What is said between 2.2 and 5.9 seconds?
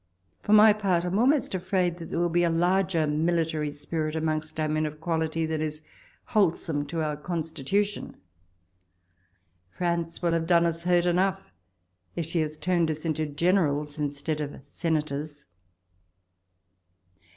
be a larger military spirit amongst our men of quality than is